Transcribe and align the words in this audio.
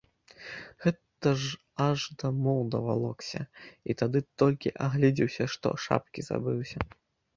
Гэта 0.83 1.33
ж 1.41 1.59
аж 1.87 1.99
дамоў 2.23 2.57
давалокся 2.75 3.41
і 3.91 3.99
тады 4.03 4.19
толькі 4.45 4.75
агледзеўся, 4.89 5.43
што 5.57 5.67
шапкі 5.89 6.21
забыўся. 6.31 6.79